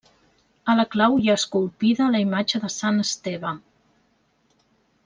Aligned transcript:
A 0.71 0.73
la 0.79 0.85
clau 0.95 1.17
hi 1.25 1.29
ha 1.33 1.35
esculpida 1.41 2.09
la 2.17 2.23
imatge 2.25 2.63
de 2.65 2.73
Sant 2.79 2.99
Esteve. 3.07 3.57